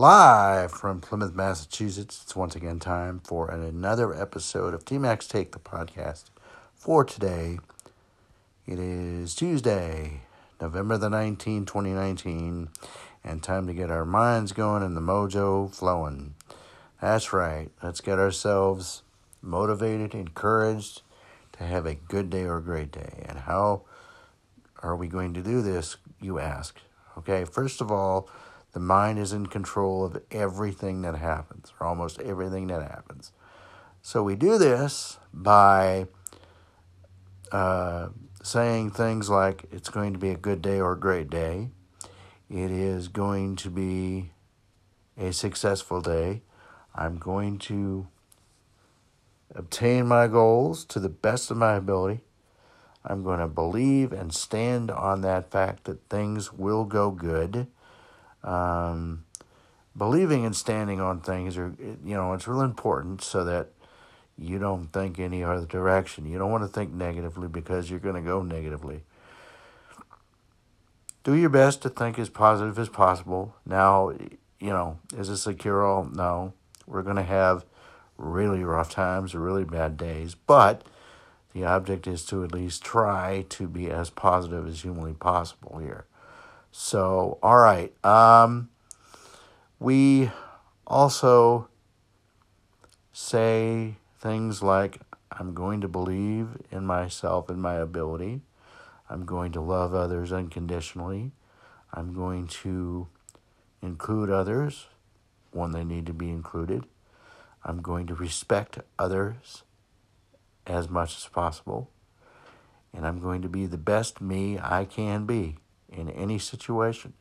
[0.00, 2.22] Live from Plymouth, Massachusetts.
[2.22, 6.30] It's once again time for another episode of TMAC's Take the podcast.
[6.74, 7.58] For today,
[8.66, 10.22] it is Tuesday,
[10.58, 12.70] November the 19th, 2019,
[13.22, 16.32] and time to get our minds going and the mojo flowing.
[17.02, 17.68] That's right.
[17.82, 19.02] Let's get ourselves
[19.42, 21.02] motivated, encouraged
[21.58, 23.26] to have a good day or a great day.
[23.28, 23.82] And how
[24.82, 26.78] are we going to do this, you ask?
[27.18, 28.30] Okay, first of all,
[28.72, 33.32] the mind is in control of everything that happens, or almost everything that happens.
[34.02, 36.06] So we do this by
[37.52, 38.08] uh,
[38.42, 41.70] saying things like, it's going to be a good day or a great day.
[42.48, 44.30] It is going to be
[45.18, 46.42] a successful day.
[46.94, 48.08] I'm going to
[49.54, 52.20] obtain my goals to the best of my ability.
[53.04, 57.66] I'm going to believe and stand on that fact that things will go good.
[58.42, 59.24] Um,
[59.96, 63.68] believing and standing on things are, you know, it's real important so that
[64.38, 66.26] you don't think any other direction.
[66.26, 69.02] You don't want to think negatively because you're going to go negatively.
[71.22, 73.54] Do your best to think as positive as possible.
[73.66, 74.10] Now,
[74.58, 76.04] you know, is this a cure all?
[76.04, 76.54] No.
[76.86, 77.64] We're going to have
[78.16, 80.82] really rough times or really bad days, but
[81.52, 86.06] the object is to at least try to be as positive as humanly possible here.
[86.72, 87.92] So, all right.
[88.04, 88.70] Um,
[89.78, 90.30] we
[90.86, 91.68] also
[93.12, 95.00] say things like,
[95.32, 98.42] I'm going to believe in myself and my ability.
[99.08, 101.32] I'm going to love others unconditionally.
[101.92, 103.08] I'm going to
[103.82, 104.86] include others
[105.50, 106.84] when they need to be included.
[107.64, 109.64] I'm going to respect others
[110.66, 111.90] as much as possible.
[112.92, 115.56] And I'm going to be the best me I can be
[115.90, 117.12] in any situation.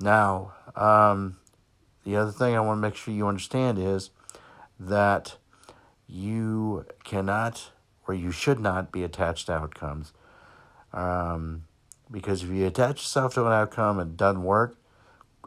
[0.00, 1.36] Now, um,
[2.04, 4.10] the other thing I want to make sure you understand is
[4.78, 5.36] that
[6.06, 7.70] you cannot
[8.06, 10.12] or you should not be attached to outcomes.
[10.92, 11.64] Um,
[12.10, 14.76] because if you attach yourself to an outcome and it doesn't work,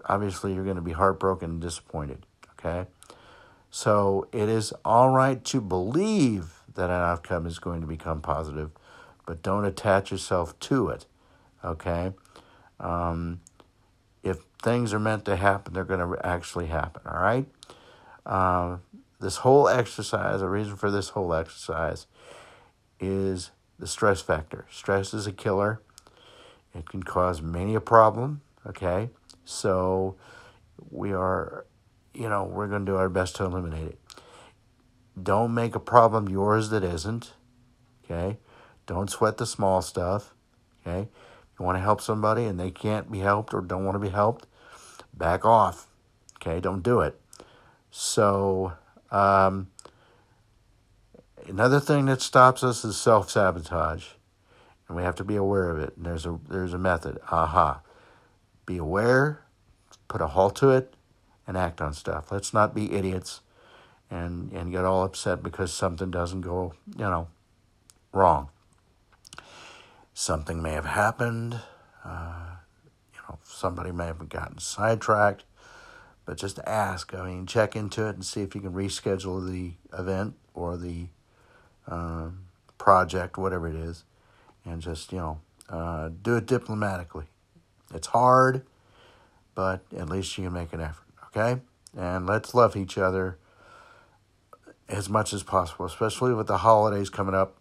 [0.06, 2.26] obviously you're going to be heartbroken and disappointed.
[2.60, 2.90] Okay?
[3.70, 8.72] So it is all right to believe that an outcome is going to become positive,
[9.26, 11.06] but don't attach yourself to it.
[11.64, 12.14] Okay?
[12.80, 13.42] Um,
[14.24, 17.02] if things are meant to happen, they're going to actually happen.
[17.06, 17.46] All right?
[18.26, 18.78] Uh,
[19.20, 22.08] this whole exercise, the reason for this whole exercise
[23.00, 24.66] is the stress factor.
[24.70, 25.82] Stress is a killer.
[26.76, 28.42] It can cause many a problem.
[28.66, 29.10] Okay?
[29.46, 30.16] So
[30.92, 31.66] we are,
[32.14, 34.00] you know, we're going to do our best to eliminate it.
[35.22, 37.34] Don't make a problem yours that isn't.
[38.04, 38.38] Okay?
[38.86, 40.34] Don't sweat the small stuff.
[40.86, 41.08] Okay?
[41.60, 44.10] You want to help somebody and they can't be helped or don't want to be
[44.10, 44.46] helped,
[45.14, 45.88] back off.
[46.36, 46.60] Okay?
[46.60, 47.20] Don't do it.
[47.90, 48.74] So,
[49.12, 49.70] um,
[51.48, 54.10] another thing that stops us is self sabotage.
[54.88, 55.98] And we have to be aware of it.
[55.98, 57.20] And there's a there's a method.
[57.30, 57.82] Aha.
[58.66, 59.44] Be aware,
[60.08, 60.94] put a halt to it,
[61.46, 62.32] and act on stuff.
[62.32, 63.42] Let's not be idiots
[64.10, 67.28] and and get all upset because something doesn't go, you know,
[68.14, 68.50] wrong.
[70.20, 71.60] Something may have happened.
[72.04, 72.56] Uh,
[73.14, 75.44] you know, somebody may have gotten sidetracked.
[76.26, 77.14] But just ask.
[77.14, 81.10] I mean, check into it and see if you can reschedule the event or the
[81.88, 82.30] uh,
[82.80, 84.06] project, whatever it is,
[84.66, 85.40] and just you know
[85.70, 87.26] uh, do it diplomatically.
[87.94, 88.64] It's hard,
[89.54, 91.06] but at least you can make an effort.
[91.28, 91.62] Okay,
[91.96, 93.38] and let's love each other
[94.90, 97.56] as much as possible, especially with the holidays coming up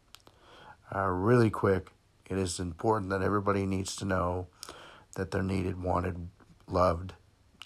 [0.95, 1.91] uh, really quick.
[2.29, 4.49] It is important that everybody needs to know
[5.15, 6.29] that they're needed, wanted,
[6.67, 7.15] loved,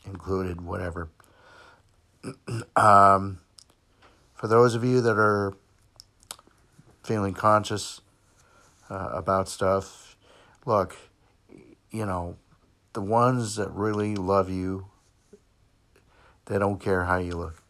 [0.05, 1.09] included, whatever.
[2.77, 3.39] um,
[4.35, 5.55] for those of you that are
[7.03, 8.01] feeling conscious
[8.91, 10.17] uh, about stuff,
[10.67, 10.97] look,
[11.91, 12.37] you know,
[12.93, 14.87] the ones that really love you,
[16.47, 17.63] they don't care how you look.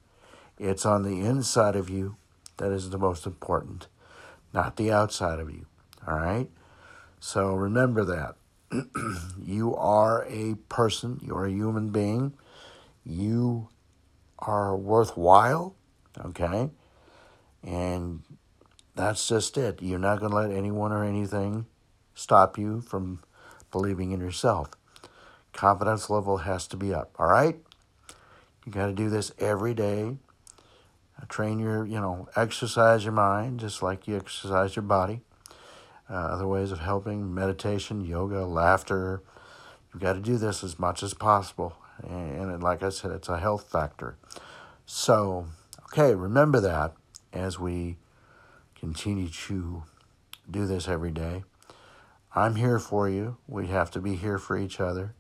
[0.59, 2.17] It's on the inside of you
[2.57, 3.87] that is the most important,
[4.53, 5.67] not the outside of you.
[6.07, 6.51] All right?
[7.21, 8.37] So remember that.
[9.43, 12.35] you are a person, you're a human being.
[13.05, 13.69] You
[14.39, 15.75] are worthwhile,
[16.19, 16.71] okay?
[17.63, 18.23] And
[18.95, 19.83] that's just it.
[19.83, 21.67] You're not going to let anyone or anything
[22.15, 23.23] stop you from
[23.71, 24.71] believing in yourself.
[25.53, 27.57] Confidence level has to be up, all right?
[28.65, 30.17] You got to do this every day
[31.29, 35.21] train your, you know, exercise your mind just like you exercise your body.
[36.11, 39.23] Uh, other ways of helping meditation, yoga, laughter.
[39.93, 41.77] You've got to do this as much as possible.
[42.03, 44.17] And, and like I said, it's a health factor.
[44.87, 45.47] So,
[45.85, 46.95] okay, remember that
[47.33, 47.97] as we
[48.75, 49.85] continue to
[50.51, 51.45] do this every day.
[52.35, 53.37] I'm here for you.
[53.47, 55.15] We have to be here for each other.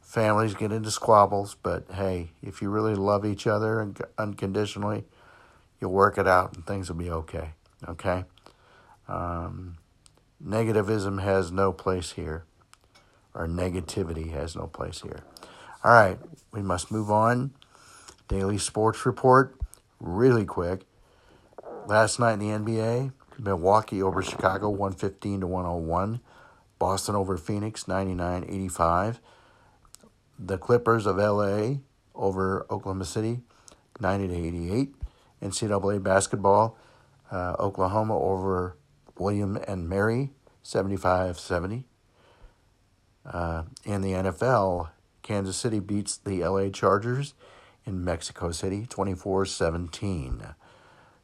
[0.00, 5.04] Families get into squabbles, but hey, if you really love each other unconditionally,
[5.80, 7.50] you'll work it out and things will be okay.
[7.86, 8.24] Okay?
[9.06, 9.76] Um,
[10.44, 12.44] negativism has no place here,
[13.34, 15.24] or negativity has no place here.
[15.84, 16.18] All right,
[16.52, 17.52] we must move on.
[18.28, 19.56] Daily sports report,
[20.00, 20.82] really quick.
[21.86, 26.20] Last night in the NBA, Milwaukee over Chicago 115 to 101.
[26.78, 29.18] Boston over Phoenix 99-85.
[30.38, 31.76] The Clippers of LA
[32.14, 33.40] over Oklahoma City
[34.00, 34.94] 90 to 88.
[35.42, 36.76] NCAA basketball
[37.30, 38.76] uh, Oklahoma over
[39.20, 40.30] William and Mary
[40.64, 41.84] 75-70.
[43.24, 44.90] Uh, in the NFL,
[45.22, 47.34] Kansas City beats the LA Chargers
[47.84, 50.42] in Mexico City 24 17.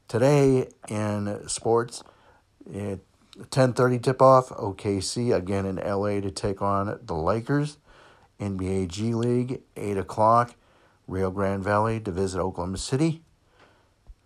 [0.09, 2.05] Today in sports,
[2.69, 3.01] at
[3.51, 7.79] 10:30 tip-off, OKC again in LA to take on the Lakers.
[8.41, 10.55] NBA G League, 8 o'clock,
[11.07, 13.23] Rio Grande Valley to visit Oklahoma City.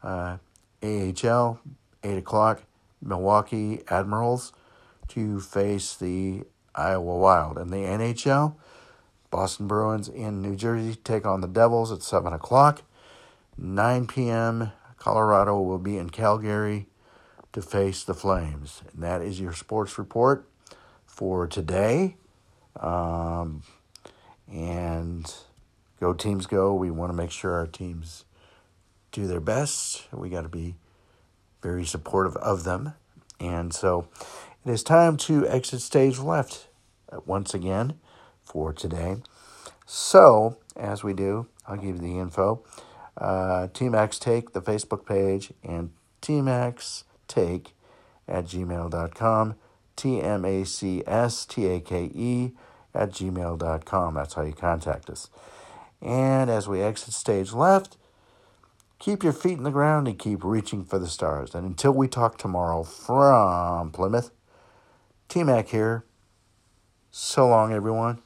[0.02, 0.38] Uh,
[0.82, 1.60] AHL,
[2.02, 2.62] 8 o'clock,
[3.02, 4.52] Milwaukee Admirals
[5.08, 7.58] to face the Iowa Wild.
[7.58, 8.54] And the NHL,
[9.30, 12.82] Boston Bruins in New Jersey take on the Devils at 7 o'clock.
[13.56, 16.86] 9 p.m., Colorado will be in Calgary
[17.52, 18.82] to face the Flames.
[18.92, 20.48] And that is your sports report
[21.06, 22.16] for today.
[22.78, 23.62] Um,
[24.50, 25.32] and
[26.00, 26.74] go teams go.
[26.74, 28.24] We want to make sure our teams
[29.12, 30.04] do their best.
[30.12, 30.76] We got to be
[31.62, 32.94] very supportive of them.
[33.40, 34.08] And so
[34.64, 36.68] it is time to exit stage left
[37.26, 37.94] once again
[38.42, 39.16] for today.
[39.86, 42.62] So, as we do, I'll give you the info.
[43.16, 45.90] Uh, TMAC's Take, the Facebook page, and
[46.22, 47.74] TMAC's Take
[48.26, 49.54] at gmail.com.
[49.96, 52.52] T M A C S T A K E
[52.94, 54.14] at gmail.com.
[54.14, 55.28] That's how you contact us.
[56.00, 57.96] And as we exit stage left,
[58.98, 61.54] keep your feet in the ground and keep reaching for the stars.
[61.54, 64.30] And until we talk tomorrow from Plymouth,
[65.28, 66.04] T Mac here.
[67.10, 68.22] So long, everyone.